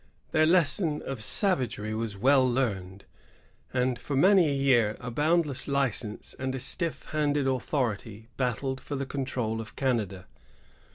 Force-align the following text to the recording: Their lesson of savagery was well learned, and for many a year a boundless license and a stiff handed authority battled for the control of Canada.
Their 0.31 0.47
lesson 0.47 1.03
of 1.03 1.21
savagery 1.23 1.93
was 1.93 2.17
well 2.17 2.43
learned, 2.51 3.05
and 3.71 3.99
for 3.99 4.15
many 4.15 4.49
a 4.49 4.51
year 4.51 4.97
a 4.99 5.11
boundless 5.11 5.67
license 5.67 6.33
and 6.39 6.55
a 6.55 6.59
stiff 6.59 7.05
handed 7.11 7.45
authority 7.45 8.27
battled 8.35 8.81
for 8.81 8.95
the 8.95 9.05
control 9.05 9.61
of 9.61 9.75
Canada. 9.75 10.25